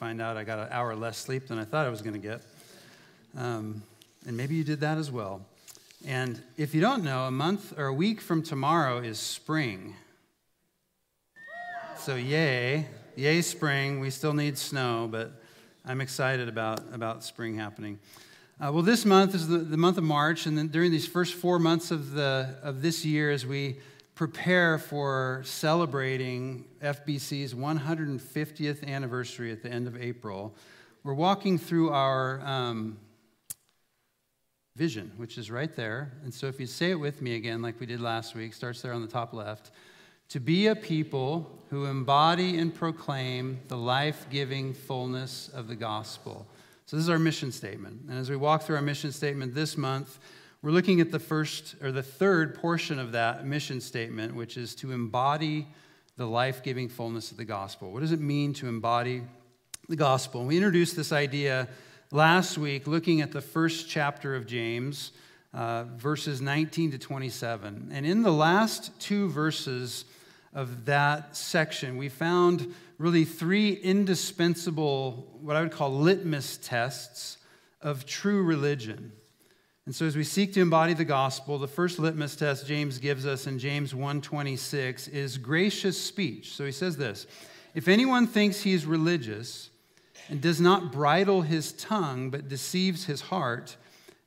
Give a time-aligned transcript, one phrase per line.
[0.00, 2.26] find out I got an hour less sleep than I thought I was going to
[2.26, 2.40] get.
[3.36, 3.82] Um,
[4.26, 5.42] and maybe you did that as well.
[6.06, 9.94] And if you don't know, a month or a week from tomorrow is spring.
[11.98, 14.00] So, yay, yay, spring.
[14.00, 15.32] We still need snow, but
[15.84, 17.98] I'm excited about, about spring happening.
[18.58, 21.34] Uh, well, this month is the, the month of March, and then during these first
[21.34, 23.76] four months of, the, of this year, as we
[24.20, 30.54] prepare for celebrating FBC's 150th anniversary at the end of April,
[31.04, 32.98] we're walking through our um,
[34.76, 36.12] vision, which is right there.
[36.22, 38.82] And so if you say it with me again, like we did last week, starts
[38.82, 39.70] there on the top left
[40.28, 46.46] to be a people who embody and proclaim the life giving fullness of the gospel.
[46.84, 48.02] So, this is our mission statement.
[48.06, 50.18] And as we walk through our mission statement this month,
[50.62, 54.74] we're looking at the first or the third portion of that mission statement, which is
[54.76, 55.66] to embody
[56.16, 57.92] the life giving fullness of the gospel.
[57.92, 59.22] What does it mean to embody
[59.88, 60.40] the gospel?
[60.40, 61.68] And we introduced this idea
[62.10, 65.12] last week looking at the first chapter of James,
[65.54, 67.90] uh, verses 19 to 27.
[67.92, 70.04] And in the last two verses,
[70.52, 77.38] of that section, we found really three indispensable, what I would call litmus tests
[77.80, 79.12] of true religion.
[79.86, 83.26] And so as we seek to embody the gospel, the first litmus test James gives
[83.26, 86.54] us in James 1:26 is gracious speech.
[86.54, 87.26] So he says this,
[87.74, 89.70] if anyone thinks he is religious
[90.28, 93.76] and does not bridle his tongue but deceives his heart,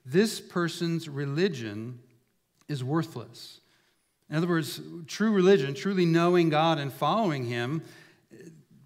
[0.05, 1.99] this person's religion
[2.67, 3.61] is worthless.
[4.29, 7.83] In other words, true religion, truly knowing God and following Him,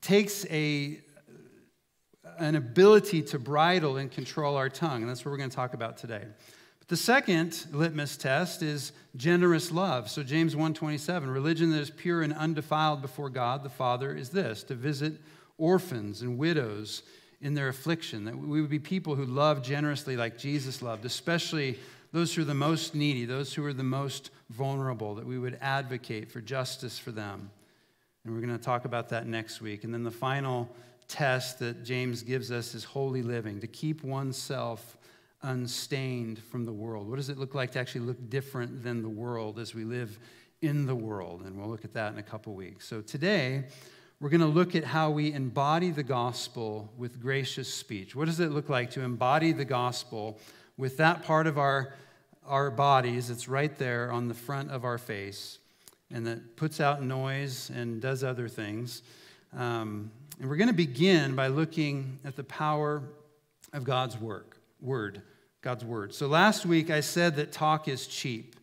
[0.01, 0.99] takes a,
[2.37, 5.01] an ability to bridle and control our tongue.
[5.01, 6.23] And that's what we're going to talk about today.
[6.87, 10.09] The second litmus test is generous love.
[10.09, 14.63] So James 1:27, religion that is pure and undefiled before God the Father is this,
[14.63, 15.19] to visit
[15.57, 17.03] orphans and widows
[17.41, 21.77] in their affliction, that we would be people who love generously like Jesus loved, especially
[22.13, 25.57] those who are the most needy, those who are the most vulnerable, that we would
[25.61, 27.51] advocate for justice for them.
[28.23, 29.83] And we're going to talk about that next week.
[29.83, 30.73] And then the final
[31.07, 34.97] test that James gives us is holy living, to keep oneself
[35.41, 37.07] unstained from the world.
[37.09, 40.17] What does it look like to actually look different than the world as we live
[40.61, 41.43] in the world?
[41.45, 42.87] And we'll look at that in a couple weeks.
[42.87, 43.65] So today,
[44.19, 48.15] we're going to look at how we embody the gospel with gracious speech.
[48.15, 50.39] What does it look like to embody the gospel
[50.77, 51.93] with that part of our,
[52.45, 55.59] our bodies it's right there on the front of our face
[56.11, 59.03] and that puts out noise and does other things.
[59.55, 63.03] Um, and we're going to begin by looking at the power
[63.73, 65.21] of God's work, word,
[65.61, 66.13] God's word.
[66.13, 68.55] So last week I said that talk is cheap.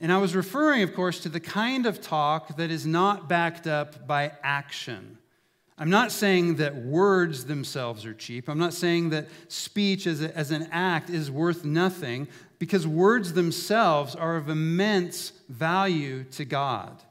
[0.00, 3.66] And I was referring, of course, to the kind of talk that is not backed
[3.66, 5.18] up by action.
[5.76, 8.48] I'm not saying that words themselves are cheap.
[8.48, 13.32] I'm not saying that speech as, a, as an act is worth nothing because words
[13.32, 17.02] themselves are of immense value to God.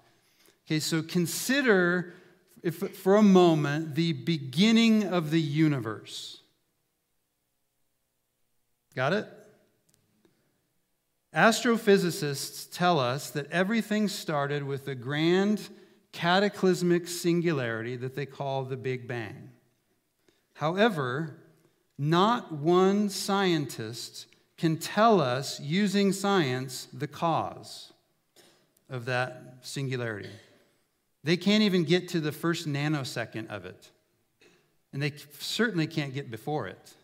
[0.66, 2.14] Okay, so consider
[2.62, 6.42] if, for a moment the beginning of the universe.
[8.98, 9.28] Got it?
[11.32, 15.70] Astrophysicists tell us that everything started with a grand
[16.14, 19.52] cataclysmic singularity that they call the Big Bang.
[20.56, 21.36] However,
[22.00, 24.26] not one scientist
[24.58, 27.94] can tell us, using science, the cause
[28.90, 30.32] of that singularity.
[31.24, 33.92] They can't even get to the first nanosecond of it.
[34.92, 36.96] And they certainly can't get before it.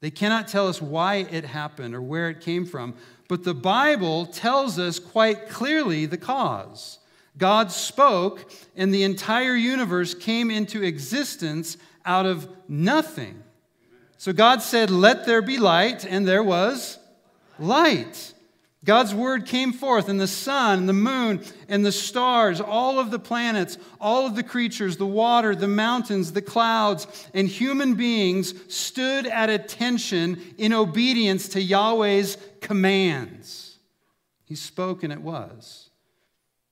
[0.00, 2.94] They cannot tell us why it happened or where it came from.
[3.28, 6.98] But the Bible tells us quite clearly the cause.
[7.36, 13.42] God spoke, and the entire universe came into existence out of nothing.
[14.16, 16.98] So God said, Let there be light, and there was
[17.58, 18.34] light.
[18.88, 23.10] God's word came forth, and the sun, and the moon, and the stars, all of
[23.10, 28.54] the planets, all of the creatures, the water, the mountains, the clouds, and human beings
[28.74, 33.76] stood at attention in obedience to Yahweh's commands.
[34.46, 35.90] He spoke, and it was.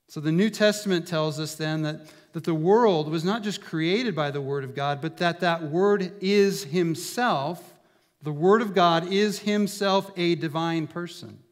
[0.07, 4.15] So the New Testament tells us then that, that the world was not just created
[4.15, 7.75] by the Word of God, but that that Word is Himself.
[8.23, 11.43] The Word of God is Himself a divine person.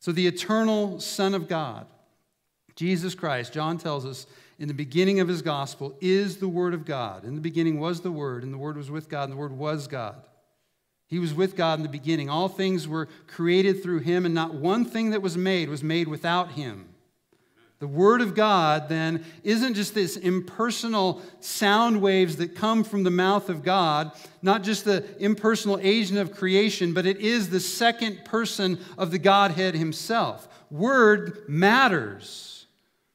[0.00, 1.86] So the eternal Son of God,
[2.74, 4.26] Jesus Christ, John tells us
[4.58, 7.24] in the beginning of his gospel, is the Word of God.
[7.24, 9.52] In the beginning was the Word, and the Word was with God, and the Word
[9.52, 10.16] was God.
[11.06, 12.30] He was with God in the beginning.
[12.30, 16.08] All things were created through him, and not one thing that was made was made
[16.08, 16.89] without him.
[17.80, 23.10] The Word of God, then, isn't just this impersonal sound waves that come from the
[23.10, 24.12] mouth of God,
[24.42, 29.18] not just the impersonal agent of creation, but it is the second person of the
[29.18, 30.46] Godhead Himself.
[30.70, 32.59] Word matters.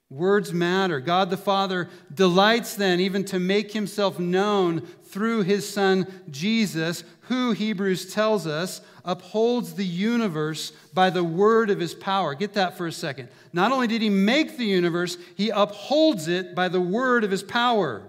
[0.09, 0.99] Words matter.
[0.99, 7.51] God the Father delights then even to make Himself known through His Son Jesus, who,
[7.51, 12.33] Hebrews tells us, upholds the universe by the word of his power.
[12.33, 13.29] Get that for a second.
[13.53, 17.43] Not only did he make the universe, he upholds it by the word of his
[17.43, 18.03] power.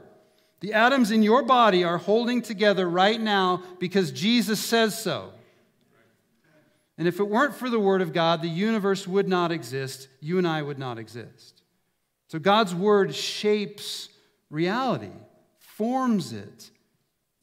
[0.61, 5.33] The atoms in your body are holding together right now because Jesus says so.
[6.99, 10.09] And if it weren't for the word of God, the universe would not exist.
[10.21, 11.56] You and I would not exist.
[12.29, 14.09] So God's word shapes
[14.51, 15.13] reality,
[15.59, 16.71] forms it.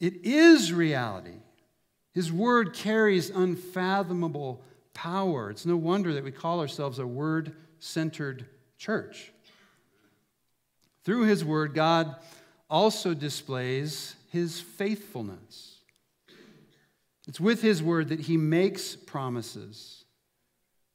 [0.00, 1.38] It is reality.
[2.12, 5.50] His word carries unfathomable power.
[5.50, 8.46] It's no wonder that we call ourselves a word centered
[8.78, 9.32] church.
[11.04, 12.16] Through his word, God
[12.70, 15.78] also displays his faithfulness.
[17.26, 20.03] It's with his word that he makes promises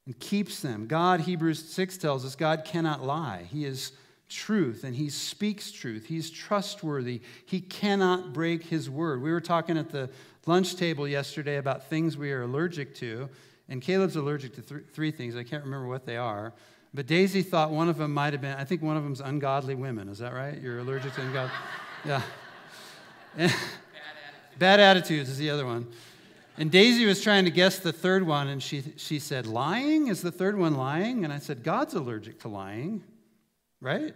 [0.10, 0.88] and keeps them.
[0.88, 3.46] God, Hebrews 6 tells us, God cannot lie.
[3.52, 3.92] He is
[4.28, 6.08] truth and he speaks truth.
[6.08, 7.22] He's trustworthy.
[7.46, 9.22] He cannot break his word.
[9.22, 10.10] We were talking at the
[10.48, 13.30] lunch table yesterday about things we are allergic to,
[13.68, 15.36] and Caleb's allergic to th- three things.
[15.36, 16.54] I can't remember what they are.
[16.92, 19.76] But Daisy thought one of them might have been, I think one of them's ungodly
[19.76, 20.10] women.
[20.10, 20.60] Is that right?
[20.60, 21.52] You're allergic to ungodly?
[22.04, 22.24] Yeah.
[23.38, 23.52] Bad,
[24.58, 25.86] Bad attitudes is the other one.
[26.60, 30.08] And Daisy was trying to guess the third one, and she, she said, Lying?
[30.08, 31.24] Is the third one lying?
[31.24, 33.02] And I said, God's allergic to lying,
[33.80, 34.14] right?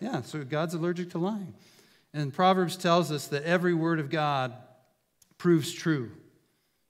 [0.00, 1.52] Yeah, so God's allergic to lying.
[2.14, 4.54] And Proverbs tells us that every word of God
[5.36, 6.12] proves true.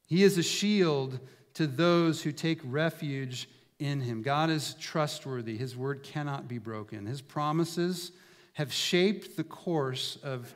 [0.06, 1.18] He is a shield
[1.54, 3.48] to those who take refuge
[3.80, 4.22] in him.
[4.22, 5.56] God is trustworthy.
[5.56, 7.06] His word cannot be broken.
[7.06, 8.12] His promises
[8.52, 10.54] have shaped the course of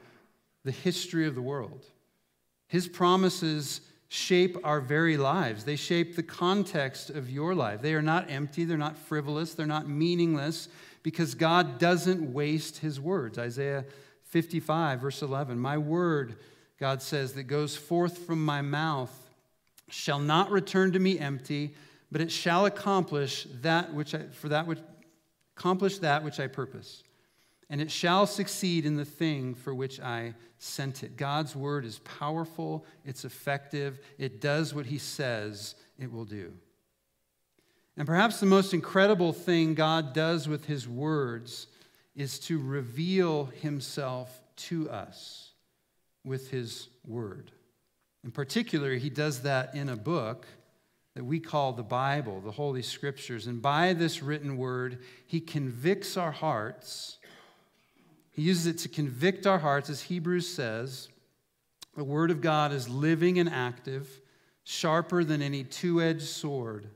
[0.63, 1.85] the history of the world.
[2.69, 3.81] His promises
[4.13, 5.63] shape our very lives.
[5.63, 7.81] They shape the context of your life.
[7.81, 10.69] They are not empty, they're not frivolous, they're not meaningless
[11.05, 13.39] because God doesn't waste his words.
[13.39, 13.85] Isaiah
[14.25, 16.35] 55, verse 11 My word
[16.81, 19.15] God says, that goes forth from my mouth
[19.91, 21.75] shall not return to me empty,
[22.11, 24.81] but it shall accomplish that which I, for that which
[25.57, 27.05] accomplish that which I purpose.
[27.71, 31.17] And it shall succeed in the thing for which I sent it.
[31.17, 36.53] God's word is powerful, it's effective, it does what he says it will do.
[37.97, 41.69] And perhaps the most incredible thing God does with his words
[42.17, 45.53] is to reveal himself to us
[46.25, 47.53] with his word.
[48.25, 50.47] In particular, he does that in a book
[51.15, 53.47] that we call the Bible, the Holy Scriptures.
[53.47, 57.19] And by this written word, he convicts our hearts.
[58.33, 61.09] He uses it to convict our hearts, as Hebrews says.
[61.97, 64.09] The word of God is living and active,
[64.65, 66.87] sharper than any two edged sword.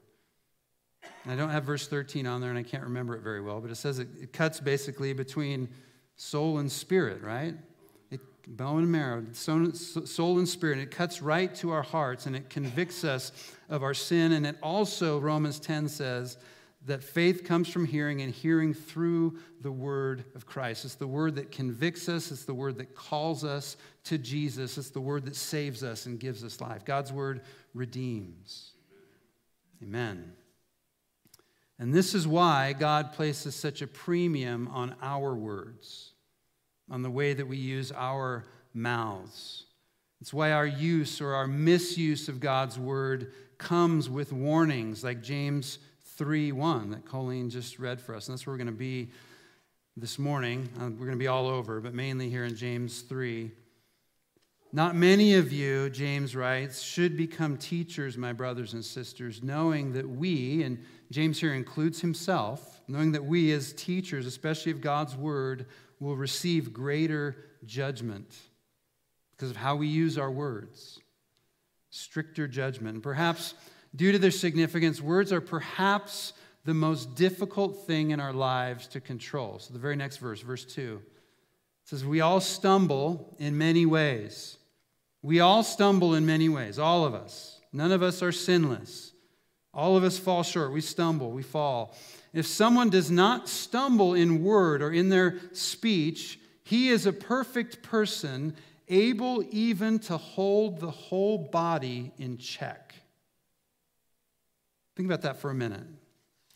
[1.24, 3.60] And I don't have verse 13 on there, and I can't remember it very well,
[3.60, 5.68] but it says it, it cuts basically between
[6.16, 7.54] soul and spirit, right?
[8.10, 10.78] It, bone and marrow, soul and spirit.
[10.78, 13.32] It cuts right to our hearts and it convicts us
[13.68, 14.32] of our sin.
[14.32, 16.36] And it also, Romans 10 says,
[16.86, 20.84] that faith comes from hearing and hearing through the word of Christ.
[20.84, 24.90] It's the word that convicts us, it's the word that calls us to Jesus, it's
[24.90, 26.84] the word that saves us and gives us life.
[26.84, 27.40] God's word
[27.72, 28.72] redeems.
[29.82, 30.32] Amen.
[31.78, 36.12] And this is why God places such a premium on our words
[36.90, 39.64] on the way that we use our mouths.
[40.20, 45.78] It's why our use or our misuse of God's word comes with warnings like James
[46.16, 48.28] 3 1 that Colleen just read for us.
[48.28, 49.10] And that's where we're going to be
[49.96, 50.68] this morning.
[50.76, 53.50] Uh, we're going to be all over, but mainly here in James 3.
[54.72, 60.08] Not many of you, James writes, should become teachers, my brothers and sisters, knowing that
[60.08, 65.66] we, and James here includes himself, knowing that we as teachers, especially of God's word,
[66.00, 68.36] will receive greater judgment
[69.32, 71.00] because of how we use our words.
[71.90, 73.02] Stricter judgment.
[73.02, 73.54] Perhaps
[73.94, 76.32] due to their significance, words are perhaps
[76.64, 79.58] the most difficult thing in our lives to control.
[79.58, 81.00] So the very next verse, verse 2,
[81.84, 84.56] says, We all stumble in many ways.
[85.22, 87.60] We all stumble in many ways, all of us.
[87.72, 89.12] None of us are sinless.
[89.72, 90.72] All of us fall short.
[90.72, 91.94] We stumble, we fall.
[92.32, 97.82] If someone does not stumble in word or in their speech, he is a perfect
[97.82, 98.54] person,
[98.88, 102.83] able even to hold the whole body in check.
[104.96, 105.84] Think about that for a minute.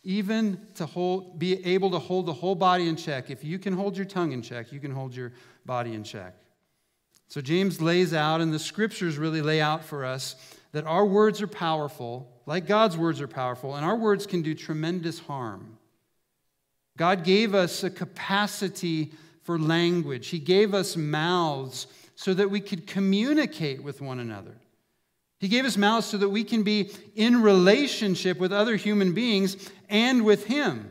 [0.05, 3.31] even to hold, be able to hold the whole body in check.
[3.31, 5.33] If you can hold your tongue in check, you can hold your
[5.67, 6.35] body in check.
[7.29, 10.37] So James lays out, and the scriptures really lay out for us
[10.73, 14.55] that our words are powerful, like God's words are powerful, and our words can do
[14.55, 15.77] tremendous harm.
[16.97, 22.87] God gave us a capacity for language, He gave us mouths so that we could
[22.87, 24.57] communicate with one another.
[25.39, 29.71] He gave us mouths so that we can be in relationship with other human beings
[29.89, 30.91] and with Him,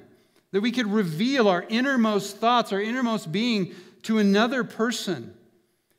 [0.52, 3.74] that we could reveal our innermost thoughts, our innermost being
[4.04, 5.34] to another person.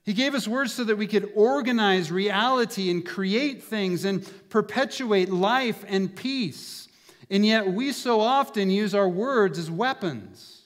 [0.03, 5.29] He gave us words so that we could organize reality and create things and perpetuate
[5.29, 6.89] life and peace.
[7.29, 10.58] And yet, we so often use our words as weapons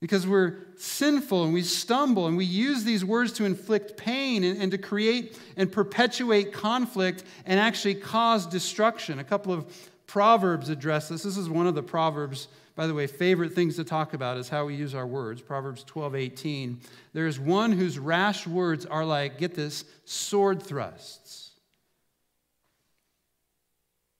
[0.00, 4.60] because we're sinful and we stumble and we use these words to inflict pain and,
[4.60, 9.18] and, to create and perpetuate conflict and actually cause destruction.
[9.18, 9.66] A couple of
[10.06, 11.22] proverbs address this.
[11.22, 12.48] This is one of the proverbs
[12.80, 15.42] by the way, favorite things to talk about is how we use our words.
[15.42, 16.80] Proverbs 12, 18.
[17.12, 21.50] There is one whose rash words are like, get this, sword thrusts.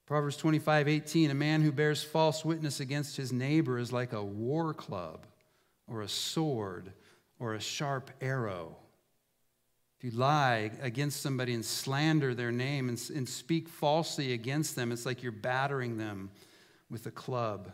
[0.05, 1.31] Proverbs 25, 18.
[1.31, 5.25] A man who bears false witness against his neighbor is like a war club
[5.91, 6.93] or a sword
[7.39, 8.77] or a sharp arrow.
[9.99, 14.93] If you lie against somebody and slander their name and, and speak falsely against them,
[14.93, 16.31] it's like you're battering them
[16.89, 17.67] with a club.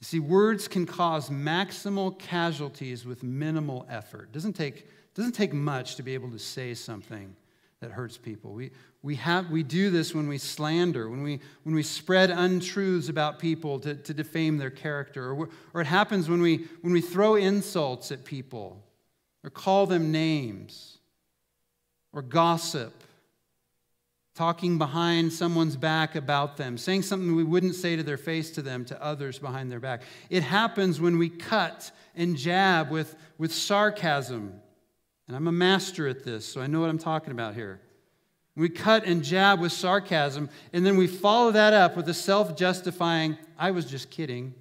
[0.00, 4.28] You see, words can cause maximal casualties with minimal effort.
[4.30, 7.34] It doesn't take, doesn't take much to be able to say something
[7.80, 8.52] that hurts people.
[8.52, 8.70] We,
[9.02, 13.38] we, have, we do this when we slander, when we, when we spread untruths about
[13.38, 17.34] people to, to defame their character, or, or it happens when we, when we throw
[17.34, 18.82] insults at people,
[19.44, 20.98] or call them names,
[22.12, 23.04] or gossip,
[24.34, 28.62] talking behind someone's back about them, saying something we wouldn't say to their face to
[28.62, 30.02] them, to others behind their back.
[30.30, 34.60] It happens when we cut and jab with, with sarcasm.
[35.26, 37.80] And I'm a master at this, so I know what I'm talking about here.
[38.54, 42.56] We cut and jab with sarcasm, and then we follow that up with a self
[42.56, 44.54] justifying, I was just kidding.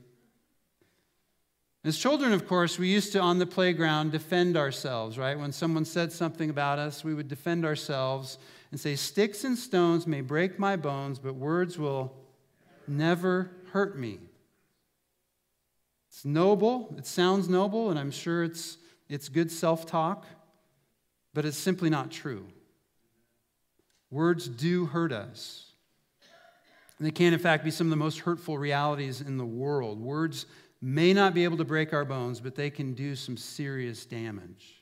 [1.85, 5.37] As children, of course, we used to, on the playground, defend ourselves, right?
[5.37, 8.39] When someone said something about us, we would defend ourselves
[8.71, 12.11] and say, Sticks and stones may break my bones, but words will
[12.87, 14.19] never hurt me.
[16.09, 20.25] It's noble, it sounds noble, and I'm sure it's, it's good self talk,
[21.35, 22.47] but it's simply not true.
[24.09, 25.73] Words do hurt us.
[26.99, 29.99] They can, in fact, be some of the most hurtful realities in the world.
[29.99, 30.45] Words
[30.81, 34.81] may not be able to break our bones, but they can do some serious damage.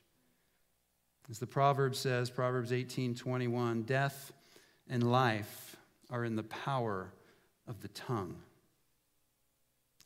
[1.27, 4.31] As the proverb says, Proverbs 18 21, death
[4.87, 5.75] and life
[6.11, 7.11] are in the power
[7.67, 8.35] of the tongue.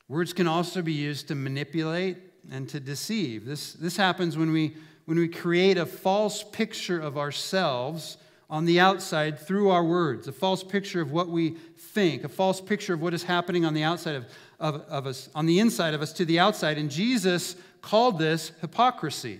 [0.07, 2.17] Words can also be used to manipulate
[2.49, 3.45] and to deceive.
[3.45, 8.17] This, this happens when we, when we create a false picture of ourselves
[8.49, 12.59] on the outside through our words, a false picture of what we think, a false
[12.59, 14.25] picture of what is happening on the outside of,
[14.59, 16.77] of, of us, on the inside of us to the outside.
[16.77, 19.39] And Jesus called this hypocrisy.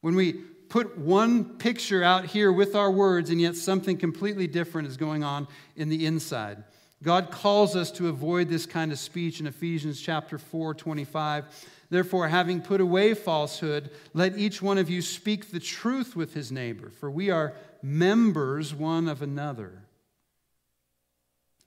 [0.00, 0.32] When we
[0.70, 5.22] put one picture out here with our words, and yet something completely different is going
[5.22, 6.64] on in the inside.
[7.02, 11.44] God calls us to avoid this kind of speech in Ephesians chapter 4, 25.
[11.90, 16.52] Therefore, having put away falsehood, let each one of you speak the truth with his
[16.52, 19.84] neighbor, for we are members one of another.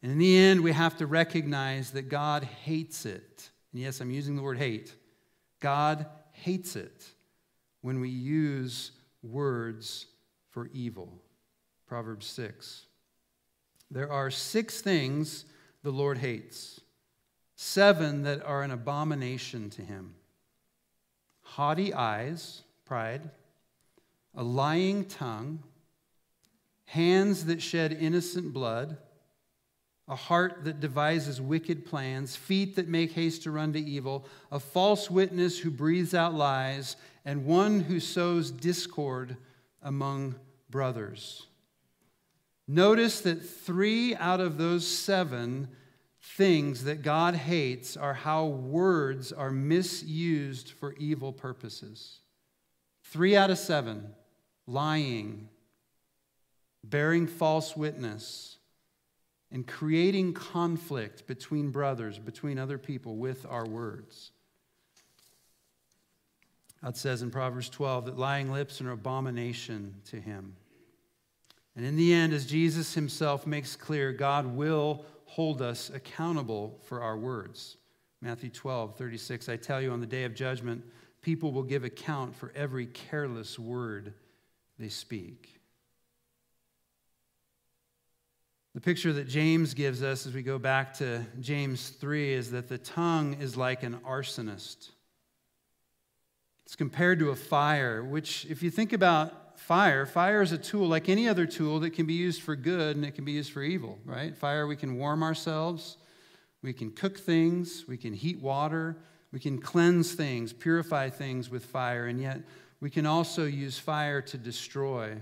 [0.03, 3.49] And in the end, we have to recognize that God hates it.
[3.71, 4.93] And yes, I'm using the word hate.
[5.59, 7.05] God hates it
[7.81, 8.91] when we use
[9.23, 10.07] words
[10.49, 11.21] for evil.
[11.87, 12.85] Proverbs 6.
[13.89, 15.45] There are six things
[15.83, 16.80] the Lord hates,
[17.62, 20.15] seven that are an abomination to him
[21.44, 23.30] haughty eyes, pride,
[24.34, 25.62] a lying tongue,
[26.86, 28.98] hands that shed innocent blood
[30.08, 34.60] a heart that devises wicked plans, feet that make haste to run to evil, a
[34.60, 39.38] false witness who breathes out lies, and one who sows discord
[39.82, 40.36] among
[40.70, 41.48] brothers.
[42.68, 45.70] Notice that three out of those seven
[46.21, 52.19] things that God hates are how words are misused for evil purposes.
[53.03, 54.13] Three out of seven
[54.67, 55.49] lying,
[56.83, 58.57] bearing false witness
[59.51, 64.31] and creating conflict between brothers, between other people with our words.
[66.83, 70.55] God says in Proverbs 12 that lying lips are an abomination to him.
[71.75, 77.01] And in the end, as Jesus himself makes clear, God will hold us accountable for
[77.01, 77.77] our words.
[78.21, 79.47] Matthew 12, 36.
[79.47, 80.83] I tell you, on the day of judgment,
[81.21, 84.13] people will give account for every careless word
[84.77, 85.57] they speak.
[88.75, 92.67] The picture that James gives us as we go back to James 3 is that
[92.67, 94.89] the tongue is like an arsonist.
[96.65, 100.88] It's compared to a fire, which, if you think about fire, fire is a tool
[100.88, 103.51] like any other tool that can be used for good and it can be used
[103.51, 104.36] for evil, right?
[104.36, 105.98] Fire, we can warm ourselves,
[106.62, 108.98] we can cook things, we can heat water,
[109.32, 112.41] we can cleanse things, purify things with fire, and yet
[112.82, 115.18] we can also use fire to destroy.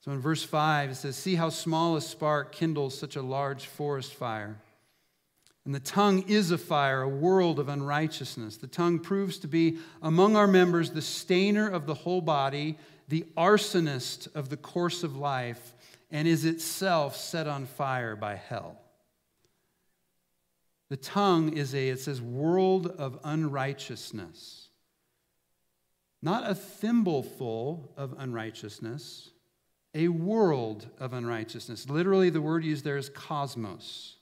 [0.00, 3.66] So in verse 5, it says, See how small a spark kindles such a large
[3.66, 4.58] forest fire.
[5.64, 8.58] And the tongue is a fire, a world of unrighteousness.
[8.58, 12.76] The tongue proves to be among our members the stainer of the whole body,
[13.08, 15.74] the arsonist of the course of life,
[16.10, 18.78] and is itself set on fire by hell.
[20.90, 24.68] The tongue is a, it says, world of unrighteousness.
[26.22, 29.30] Not a thimbleful of unrighteousness,
[29.94, 31.88] a world of unrighteousness.
[31.88, 34.16] Literally, the word used there is cosmos,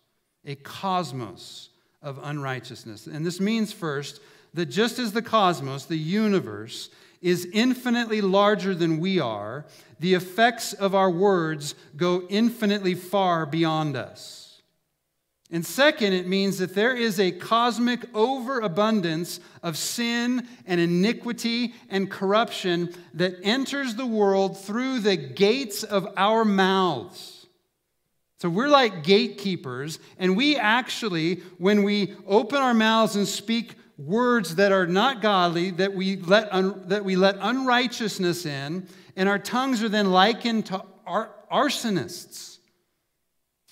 [0.44, 1.68] a cosmos
[2.00, 3.06] of unrighteousness.
[3.06, 4.20] And this means, first,
[4.54, 6.90] that just as the cosmos, the universe,
[7.22, 9.64] is infinitely larger than we are,
[10.00, 14.60] the effects of our words go infinitely far beyond us.
[15.52, 22.10] And second, it means that there is a cosmic overabundance of sin and iniquity and
[22.10, 27.46] corruption that enters the world through the gates of our mouths.
[28.38, 34.56] So we're like gatekeepers, and we actually, when we open our mouths and speak words
[34.56, 39.38] that are not godly, that we let, un, that we let unrighteousness in, and our
[39.38, 42.52] tongues are then likened to ar- arsonists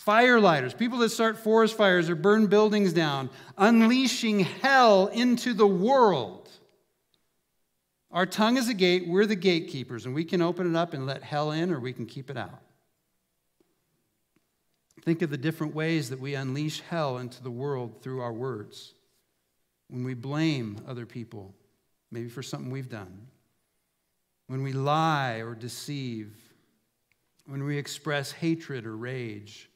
[0.06, 6.48] firelighters, people that start forest fires or burn buildings down, unleashing hell into the world.
[8.10, 11.06] Our tongue is a gate, we're the gatekeepers, and we can open it up and
[11.06, 12.62] let hell in, or we can keep it out.
[15.02, 18.94] Think of the different ways that we unleash hell into the world through our words.
[19.90, 21.54] When we blame other people,
[22.10, 23.26] maybe for something we've done.
[24.46, 26.32] When we lie or deceive.
[27.46, 29.70] When we express hatred or rage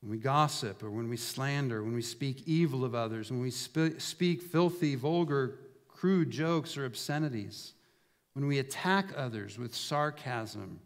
[0.00, 3.50] when we gossip or when we slander, when we speak evil of others, when we
[3.52, 7.74] sp- speak filthy, vulgar, crude jokes or obscenities,
[8.32, 10.80] when we attack others with sarcasm,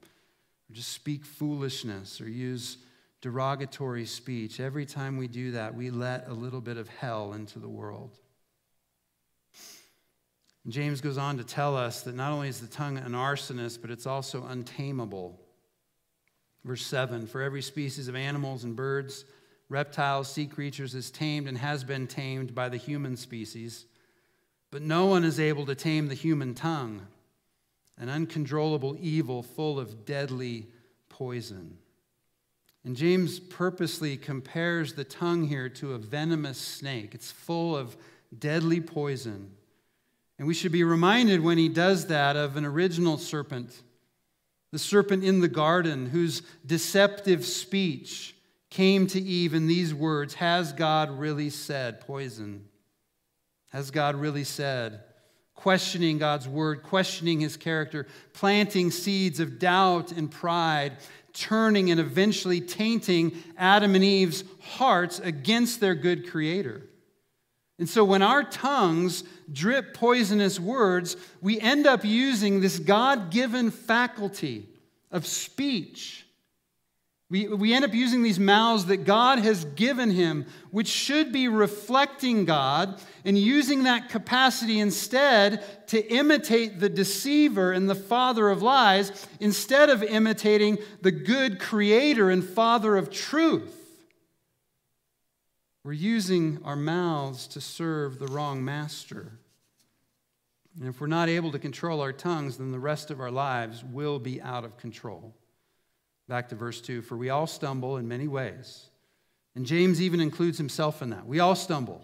[0.69, 2.79] or just speak foolishness or use
[3.25, 7.59] derogatory speech, every time we do that, we let a little bit of hell into
[7.59, 8.19] the world.
[10.69, 13.91] James goes on to tell us that not only is the tongue an arsonist, but
[13.91, 15.41] it's also untamable.
[16.67, 19.25] Verse 7 For every species of animals and birds,
[19.71, 23.87] reptiles, sea creatures is tamed and has been tamed by the human species,
[24.71, 27.07] but no one is able to tame the human tongue,
[27.97, 30.67] an uncontrollable evil full of deadly
[31.09, 31.79] poison.
[32.85, 37.15] And James purposely compares the tongue here to a venomous snake.
[37.15, 37.97] It's full of
[38.39, 39.53] deadly poison.
[40.39, 43.83] And we should be reminded when he does that of an original serpent
[44.75, 48.35] the serpent in the garden, whose deceptive speech
[48.71, 52.65] came to Eve in these words Has God really said poison?
[53.69, 54.99] Has God really said?
[55.55, 60.97] Questioning God's word, questioning his character, planting seeds of doubt and pride,
[61.35, 66.83] turning and eventually tainting Adam and Eve's hearts against their good creator.
[67.79, 73.71] And so when our tongues drip poisonous words, we end up using this God given
[73.71, 74.69] faculty
[75.11, 76.24] of speech.
[77.31, 81.49] We, we end up using these mouths that God has given him, which should be
[81.49, 88.61] reflecting God, and using that capacity instead to imitate the deceiver and the father of
[88.61, 93.75] lies, instead of imitating the good creator and father of truth.
[95.83, 99.33] We're using our mouths to serve the wrong master.
[100.79, 103.83] And if we're not able to control our tongues, then the rest of our lives
[103.83, 105.35] will be out of control.
[106.29, 108.87] Back to verse 2 For we all stumble in many ways.
[109.55, 111.27] And James even includes himself in that.
[111.27, 112.03] We all stumble.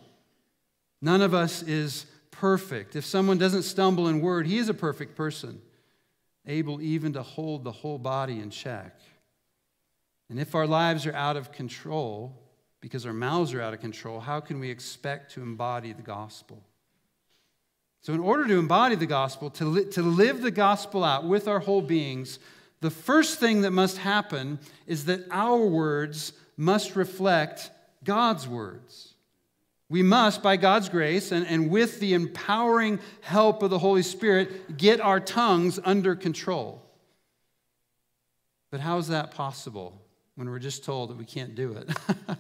[1.03, 2.95] None of us is perfect.
[2.95, 5.61] If someone doesn't stumble in word, he is a perfect person,
[6.47, 9.01] able even to hold the whole body in check.
[10.29, 12.39] And if our lives are out of control,
[12.81, 16.63] because our mouths are out of control, how can we expect to embody the gospel?
[18.03, 21.47] So, in order to embody the gospel, to, li- to live the gospel out with
[21.49, 22.39] our whole beings,
[22.81, 27.71] the first thing that must happen is that our words must reflect
[28.05, 29.15] God's words.
[29.89, 34.77] We must, by God's grace and, and with the empowering help of the Holy Spirit,
[34.77, 36.81] get our tongues under control.
[38.71, 40.01] But how is that possible
[40.37, 41.91] when we're just told that we can't do it?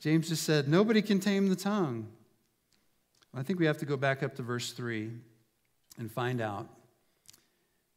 [0.00, 2.06] James just said, Nobody can tame the tongue.
[3.34, 5.10] I think we have to go back up to verse 3
[5.98, 6.68] and find out.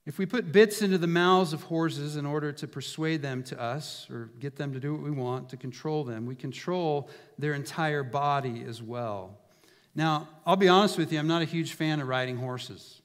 [0.06, 3.62] If we put bits into the mouths of horses in order to persuade them to
[3.62, 7.54] us or get them to do what we want, to control them, we control their
[7.54, 9.40] entire body as well.
[9.96, 13.02] Now, I'll be honest with you, I'm not a huge fan of riding horses.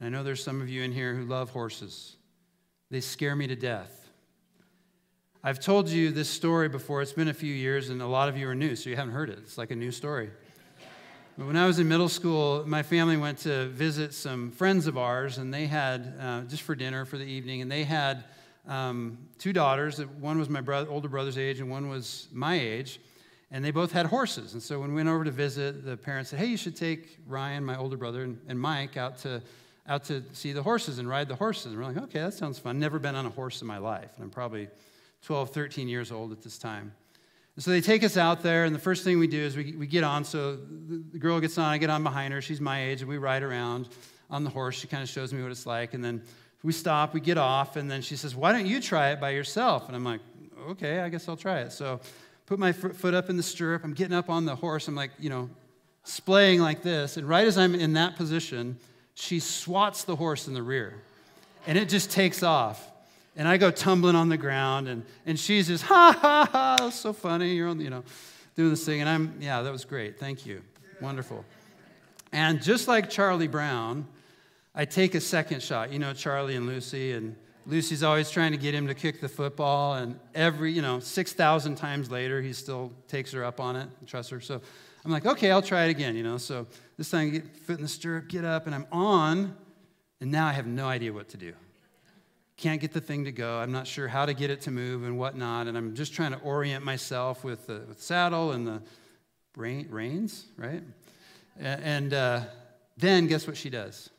[0.00, 2.16] I know there's some of you in here who love horses,
[2.90, 4.02] they scare me to death.
[5.44, 7.02] I've told you this story before.
[7.02, 9.14] It's been a few years, and a lot of you are new, so you haven't
[9.14, 9.38] heard it.
[9.38, 10.30] It's like a new story.
[11.36, 15.38] When I was in middle school, my family went to visit some friends of ours,
[15.38, 18.24] and they had, uh, just for dinner for the evening, and they had
[18.68, 19.98] um, two daughters.
[19.98, 23.00] One was my brother, older brother's age, and one was my age.
[23.50, 24.52] And they both had horses.
[24.52, 27.18] And so when we went over to visit, the parents said, Hey, you should take
[27.26, 29.42] Ryan, my older brother, and, and Mike out to,
[29.88, 31.72] out to see the horses and ride the horses.
[31.72, 32.78] And we're like, Okay, that sounds fun.
[32.78, 34.10] Never been on a horse in my life.
[34.16, 34.68] And I'm probably
[35.22, 36.92] 12, 13 years old at this time.
[37.54, 39.76] And so they take us out there, and the first thing we do is we,
[39.76, 40.24] we get on.
[40.24, 42.40] So the girl gets on, I get on behind her.
[42.40, 43.88] She's my age, and we ride around
[44.30, 44.76] on the horse.
[44.76, 45.92] She kind of shows me what it's like.
[45.92, 46.22] And then
[46.62, 49.30] we stop, we get off, and then she says, Why don't you try it by
[49.30, 49.88] yourself?
[49.88, 50.20] And I'm like,
[50.70, 51.72] Okay, I guess I'll try it.
[51.72, 52.00] So
[52.46, 53.84] put my foot up in the stirrup.
[53.84, 54.88] I'm getting up on the horse.
[54.88, 55.50] I'm like, you know,
[56.04, 57.16] splaying like this.
[57.16, 58.78] And right as I'm in that position,
[59.14, 60.94] she swats the horse in the rear,
[61.66, 62.91] and it just takes off.
[63.34, 66.96] And I go tumbling on the ground, and, and she's just, ha, ha, ha, that's
[66.96, 67.54] so funny.
[67.54, 68.04] You're on, you know,
[68.56, 69.00] doing this thing.
[69.00, 70.20] And I'm, yeah, that was great.
[70.20, 70.62] Thank you.
[71.00, 71.44] Wonderful.
[72.32, 74.06] And just like Charlie Brown,
[74.74, 75.92] I take a second shot.
[75.92, 77.34] You know, Charlie and Lucy, and
[77.66, 79.94] Lucy's always trying to get him to kick the football.
[79.94, 84.06] And every, you know, 6,000 times later, he still takes her up on it and
[84.06, 84.40] trusts her.
[84.40, 84.60] So
[85.06, 86.36] I'm like, okay, I'll try it again, you know.
[86.36, 86.66] So
[86.98, 89.56] this time I get foot in the stirrup, get up, and I'm on,
[90.20, 91.54] and now I have no idea what to do
[92.56, 93.58] can't get the thing to go.
[93.58, 95.66] I'm not sure how to get it to move and whatnot.
[95.66, 98.82] And I'm just trying to orient myself with the with saddle and the
[99.56, 100.82] reins, right?
[101.58, 102.42] And uh,
[102.96, 104.10] then guess what she does?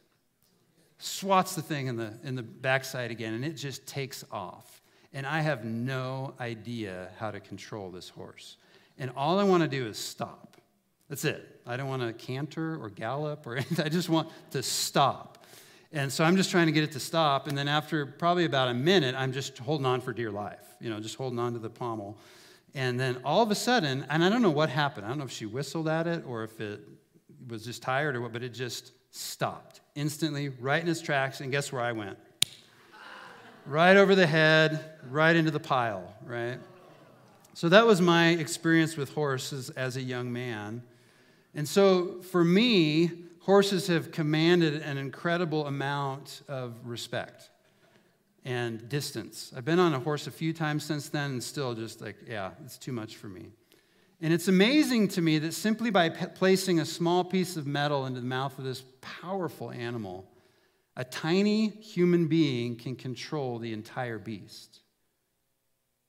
[1.00, 4.82] Swats the thing in the, in the backside again, and it just takes off.
[5.13, 8.58] And I have no idea how to control this horse.
[8.98, 10.58] And all I want to do is stop.
[11.10, 11.62] That's it.
[11.65, 13.86] I don't want to canter or gallop or anything.
[13.86, 15.33] I just want to stop.
[15.93, 17.47] And so I'm just trying to get it to stop.
[17.47, 20.89] And then after probably about a minute, I'm just holding on for dear life, you
[20.89, 22.17] know, just holding on to the pommel.
[22.73, 25.06] And then all of a sudden, and I don't know what happened.
[25.06, 26.82] I don't know if she whistled at it or if it
[27.47, 31.41] was just tired or what, but it just stopped instantly, right in its tracks.
[31.41, 32.17] And guess where I went?
[33.65, 36.58] right over the head, right into the pile, right?
[37.53, 40.84] So that was my experience with horses as a young man.
[41.53, 43.12] And so for me,
[43.43, 47.49] horses have commanded an incredible amount of respect
[48.45, 49.53] and distance.
[49.56, 52.51] I've been on a horse a few times since then and still just like, yeah,
[52.63, 53.47] it's too much for me.
[54.21, 58.06] And it's amazing to me that simply by p- placing a small piece of metal
[58.06, 60.25] into the mouth of this powerful animal,
[60.95, 64.79] a tiny human being can control the entire beast.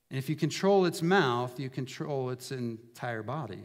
[0.09, 3.63] And if you control its mouth, you control its entire body.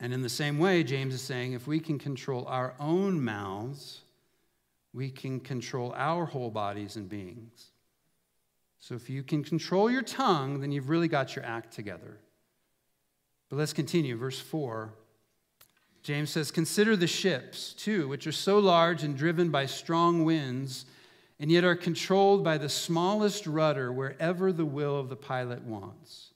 [0.00, 4.02] And in the same way, James is saying if we can control our own mouths,
[4.92, 7.70] we can control our whole bodies and beings.
[8.80, 12.18] So if you can control your tongue, then you've really got your act together.
[13.48, 14.16] But let's continue.
[14.16, 14.92] Verse 4.
[16.02, 20.86] James says, Consider the ships, too, which are so large and driven by strong winds,
[21.40, 26.32] and yet are controlled by the smallest rudder wherever the will of the pilot wants.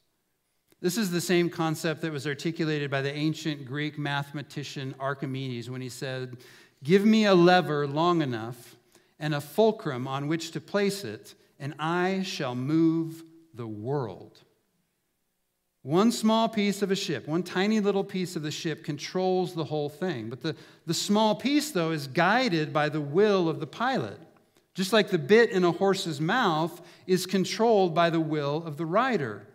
[0.82, 5.80] This is the same concept that was articulated by the ancient Greek mathematician Archimedes when
[5.80, 6.38] he said,
[6.82, 8.74] Give me a lever long enough
[9.20, 13.22] and a fulcrum on which to place it, and I shall move
[13.54, 14.40] the world.
[15.82, 19.64] One small piece of a ship, one tiny little piece of the ship controls the
[19.64, 20.30] whole thing.
[20.30, 24.18] But the, the small piece, though, is guided by the will of the pilot.
[24.74, 28.86] Just like the bit in a horse's mouth is controlled by the will of the
[28.86, 29.46] rider.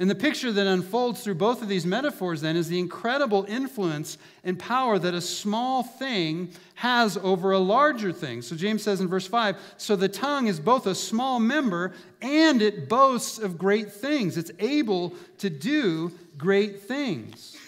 [0.00, 4.16] And the picture that unfolds through both of these metaphors then is the incredible influence
[4.42, 8.40] and power that a small thing has over a larger thing.
[8.40, 12.62] So James says in verse 5 So the tongue is both a small member and
[12.62, 14.38] it boasts of great things.
[14.38, 17.58] It's able to do great things.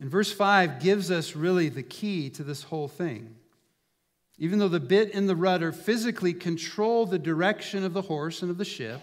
[0.00, 3.36] And verse 5 gives us really the key to this whole thing.
[4.38, 8.50] Even though the bit and the rudder physically control the direction of the horse and
[8.50, 9.02] of the ship,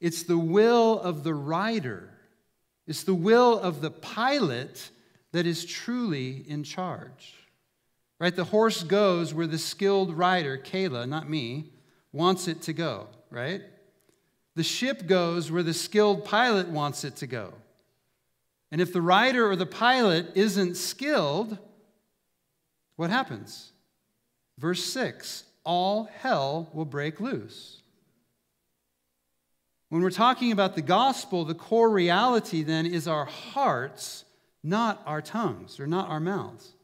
[0.00, 2.10] It's the will of the rider,
[2.86, 4.90] it's the will of the pilot
[5.32, 7.34] that is truly in charge.
[8.18, 8.34] Right?
[8.34, 11.72] The horse goes where the skilled rider, Kayla, not me,
[12.12, 13.60] wants it to go, right?
[14.54, 17.52] The ship goes where the skilled pilot wants it to go.
[18.72, 21.58] And if the rider or the pilot isn't skilled,
[22.96, 23.72] what happens?
[24.58, 27.82] Verse 6 all hell will break loose.
[29.96, 34.26] When we're talking about the gospel, the core reality then is our hearts,
[34.62, 36.74] not our tongues or not our mouths.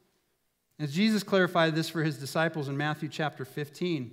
[0.79, 4.12] As Jesus clarified this for his disciples in Matthew chapter 15,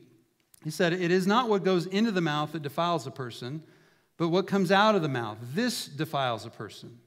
[0.66, 3.64] he said, It is not what goes into the mouth that defiles a person,
[4.18, 5.38] but what comes out of the mouth.
[5.54, 7.00] This defiles a person.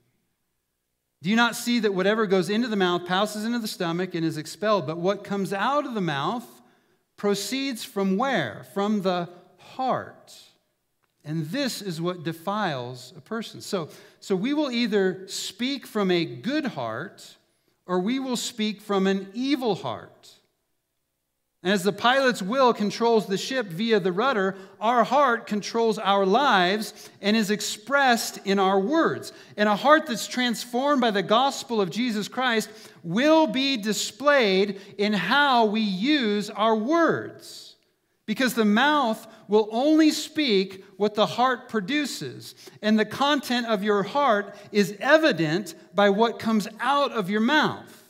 [1.21, 4.25] Do you not see that whatever goes into the mouth passes into the stomach and
[4.25, 4.87] is expelled?
[4.87, 6.63] But what comes out of the mouth
[7.19, 8.65] proceeds from where?
[8.73, 9.29] From the
[9.59, 10.33] heart.
[11.25, 13.61] And this is what defiles a person.
[13.61, 13.89] So,
[14.21, 17.37] so we will either speak from a good heart
[17.87, 20.31] or we will speak from an evil heart.
[21.63, 26.27] And as the pilot's will controls the ship via the rudder, our heart controls our
[26.27, 29.33] lives and is expressed in our words.
[29.57, 32.69] And a heart that's transformed by the gospel of Jesus Christ
[33.05, 37.72] will be displayed in how we use our words.
[38.25, 44.05] Because the mouth will only speak what the heart produces, and the content of your
[44.05, 48.03] heart is evident by what comes out of your mouth.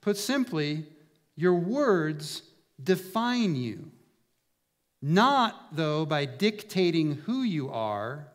[0.00, 0.86] Put simply,
[1.36, 2.42] your words
[2.82, 3.90] define you.
[5.00, 8.26] Not, though, by dictating who you are,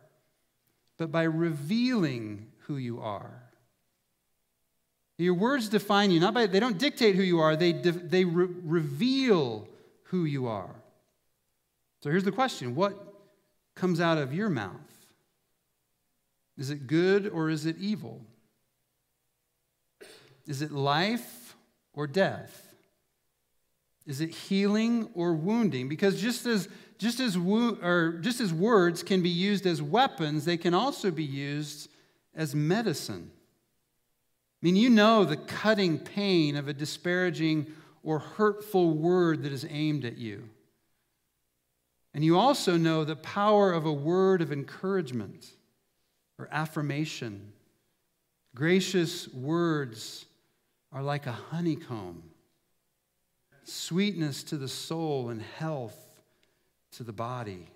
[0.97, 3.43] but by revealing who you are.
[5.17, 8.25] Your words define you, not by, they don't dictate who you are, they, de, they
[8.25, 9.67] re- reveal
[10.13, 10.75] who you are.
[12.03, 12.93] So here's the question What
[13.73, 14.71] comes out of your mouth?
[16.55, 18.21] Is it good or is it evil?
[20.45, 21.55] Is it life
[21.95, 22.75] or death?
[24.05, 25.89] Is it healing or wounding?
[25.89, 30.45] Because just as, just as, wo- or just as words can be used as weapons,
[30.45, 31.89] they can also be used
[32.35, 33.31] as medicine.
[33.33, 37.65] I mean, you know the cutting pain of a disparaging
[38.03, 40.49] or hurtful word that is aimed at you.
[42.13, 45.47] And you also know the power of a word of encouragement
[46.37, 47.53] or affirmation.
[48.53, 50.25] Gracious words
[50.91, 52.23] are like a honeycomb
[53.65, 55.97] sweetness to the soul and health
[56.91, 57.67] to the body.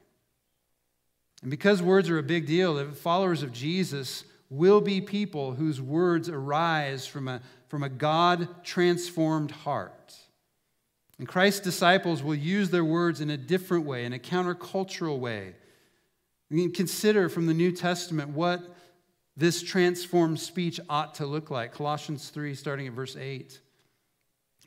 [1.42, 6.30] And because words are a big deal, followers of Jesus will be people whose words
[6.30, 10.16] arise from a, from a God transformed heart.
[11.20, 15.56] And Christ's disciples will use their words in a different way, in a countercultural way.
[16.50, 18.62] We can consider from the New Testament what
[19.36, 21.74] this transformed speech ought to look like.
[21.74, 23.60] Colossians 3, starting at verse 8.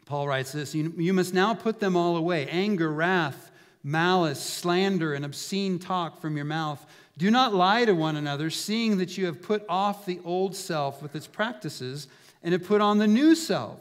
[0.04, 3.50] Paul writes this You must now put them all away anger, wrath,
[3.82, 6.84] malice, slander, and obscene talk from your mouth.
[7.18, 11.02] Do not lie to one another, seeing that you have put off the old self
[11.02, 12.08] with its practices
[12.42, 13.80] and have put on the new self,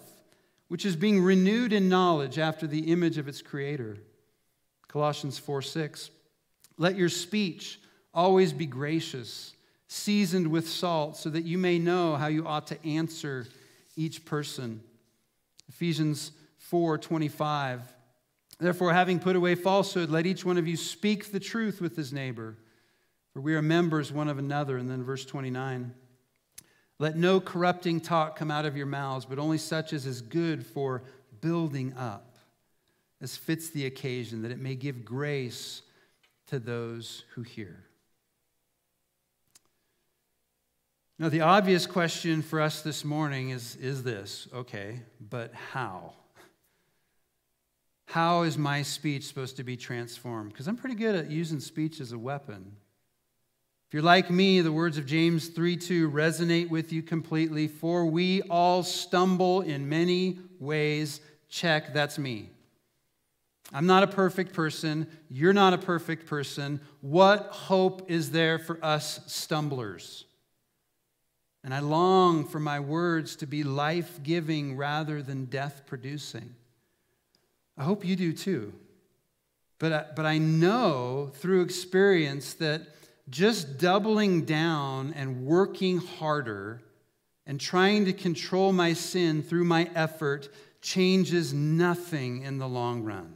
[0.67, 3.97] which is being renewed in knowledge after the image of its creator.
[4.87, 6.09] Colossians 4 6.
[6.77, 7.79] Let your speech
[8.13, 9.53] always be gracious,
[9.87, 13.47] seasoned with salt, so that you may know how you ought to answer
[13.95, 14.81] each person.
[15.69, 17.81] Ephesians 4 25.
[18.59, 22.11] Therefore, having put away falsehood, let each one of you speak the truth with his
[22.11, 22.57] neighbor,
[23.39, 24.77] for we are members one of another.
[24.77, 25.93] And then verse 29.
[26.99, 30.65] Let no corrupting talk come out of your mouths, but only such as is good
[30.65, 31.03] for
[31.39, 32.37] building up,
[33.21, 35.83] as fits the occasion, that it may give grace
[36.47, 37.85] to those who hear.
[41.17, 44.99] Now, the obvious question for us this morning is, is this okay,
[45.29, 46.11] but how?
[48.07, 50.51] How is my speech supposed to be transformed?
[50.51, 52.73] Because I'm pretty good at using speech as a weapon.
[53.89, 57.67] If you're like me, the words of James 3 2 resonate with you completely.
[57.67, 61.21] For we all stumble in many ways.
[61.49, 62.51] Check, that's me.
[63.73, 65.07] I'm not a perfect person.
[65.27, 66.81] You're not a perfect person.
[67.01, 70.25] What hope is there for us stumblers?
[71.63, 76.53] And I long for my words to be life giving rather than death producing.
[77.75, 78.71] I hope you do too.
[79.79, 82.83] But I, but I know through experience that
[83.29, 86.81] just doubling down and working harder
[87.45, 90.49] and trying to control my sin through my effort
[90.81, 93.33] changes nothing in the long run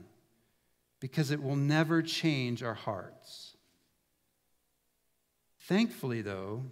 [1.00, 3.58] because it will never change our hearts.
[5.62, 6.64] Thankfully, though,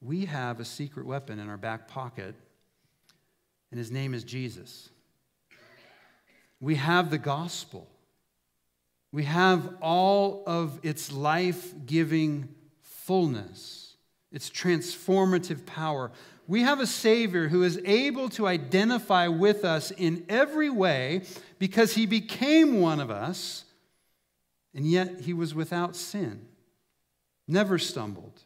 [0.00, 2.34] we have a secret weapon in our back pocket,
[3.70, 4.90] and his name is Jesus.
[6.60, 7.88] We have the gospel.
[9.14, 12.48] We have all of its life giving
[12.82, 13.94] fullness,
[14.32, 16.10] its transformative power.
[16.48, 21.22] We have a Savior who is able to identify with us in every way
[21.60, 23.64] because he became one of us,
[24.74, 26.48] and yet he was without sin,
[27.46, 28.42] never stumbled,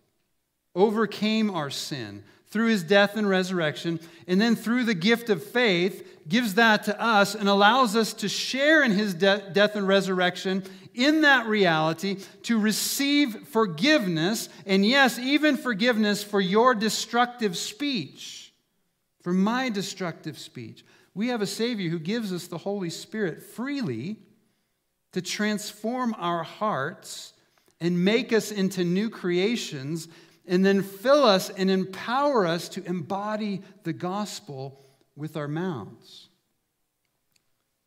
[0.74, 6.26] overcame our sin through his death and resurrection, and then through the gift of faith,
[6.28, 10.62] gives that to us and allows us to share in his de- death and resurrection
[10.94, 18.52] in that reality to receive forgiveness, and yes, even forgiveness for your destructive speech,
[19.22, 20.84] for my destructive speech.
[21.14, 24.16] We have a Savior who gives us the Holy Spirit freely
[25.12, 27.32] to transform our hearts
[27.80, 30.08] and make us into new creations
[30.48, 34.80] and then fill us and empower us to embody the gospel
[35.14, 36.28] with our mouths.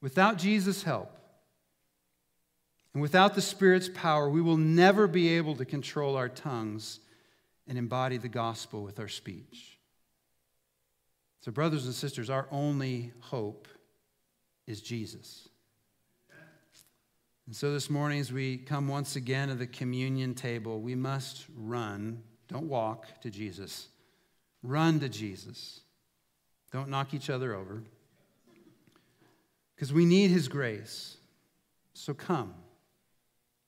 [0.01, 1.17] Without Jesus' help
[2.93, 6.99] and without the Spirit's power, we will never be able to control our tongues
[7.67, 9.79] and embody the gospel with our speech.
[11.41, 13.67] So, brothers and sisters, our only hope
[14.67, 15.49] is Jesus.
[17.47, 21.45] And so this morning, as we come once again to the communion table, we must
[21.55, 22.21] run
[22.51, 23.87] don't walk to Jesus.
[24.61, 25.79] Run to Jesus.
[26.71, 27.81] Don't knock each other over.
[29.75, 31.17] Because we need his grace.
[31.93, 32.53] So come.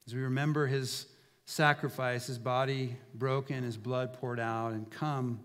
[0.05, 1.07] As we remember his
[1.45, 5.39] sacrifice, his body broken, his blood poured out, and come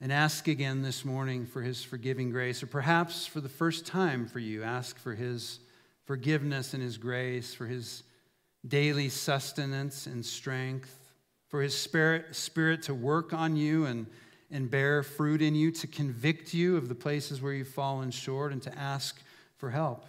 [0.00, 4.26] and ask again this morning for his forgiving grace, or perhaps for the first time
[4.26, 5.60] for you, ask for his
[6.04, 8.02] forgiveness and his grace, for his
[8.66, 11.05] daily sustenance and strength
[11.48, 14.06] for his spirit, spirit to work on you and,
[14.50, 18.52] and bear fruit in you, to convict you of the places where you've fallen short,
[18.52, 19.20] and to ask
[19.56, 20.04] for help.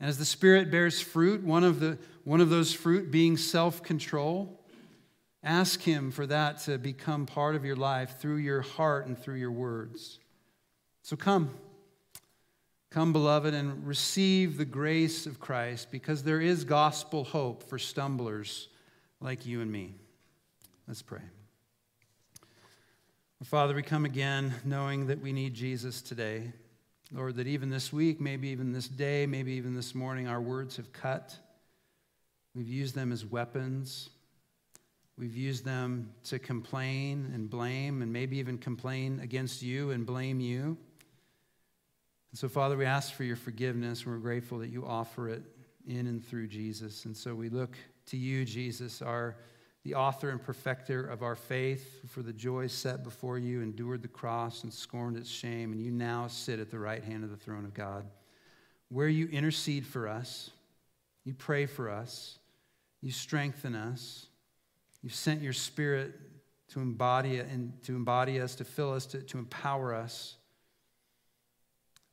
[0.00, 3.82] And as the Spirit bears fruit, one of, the, one of those fruit being self
[3.82, 4.60] control,
[5.42, 9.36] ask Him for that to become part of your life through your heart and through
[9.36, 10.18] your words.
[11.02, 11.50] So come.
[12.90, 18.68] Come, beloved, and receive the grace of Christ because there is gospel hope for stumblers
[19.20, 19.94] like you and me.
[20.88, 21.22] Let's pray.
[23.42, 26.52] Father, we come again knowing that we need Jesus today.
[27.10, 30.76] Lord, that even this week, maybe even this day, maybe even this morning, our words
[30.76, 31.36] have cut.
[32.54, 34.10] We've used them as weapons.
[35.18, 40.38] We've used them to complain and blame, and maybe even complain against you and blame
[40.38, 40.76] you.
[42.30, 44.06] And so, Father, we ask for your forgiveness.
[44.06, 45.42] We're grateful that you offer it
[45.88, 47.06] in and through Jesus.
[47.06, 49.36] And so we look to you, Jesus, our
[49.86, 54.08] the author and perfecter of our faith, for the joy set before you, endured the
[54.08, 57.36] cross and scorned its shame, and you now sit at the right hand of the
[57.36, 58.04] throne of God,
[58.88, 60.50] where you intercede for us,
[61.24, 62.40] you pray for us,
[63.00, 64.26] you strengthen us,
[65.02, 66.14] you've sent your spirit
[66.70, 70.34] to embody and to embody us, to fill us, to, to empower us.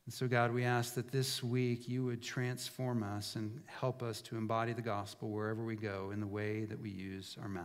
[0.06, 4.22] And so, God, we ask that this week you would transform us and help us
[4.24, 7.63] to embody the gospel wherever we go in the way that we use our mouth.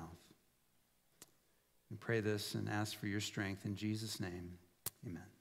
[1.91, 4.53] We pray this and ask for your strength in Jesus' name.
[5.07, 5.38] Amen.